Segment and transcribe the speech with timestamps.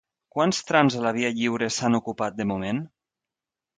[0.35, 2.85] Quants trams de la Via Lliure s'han ocupat de moment?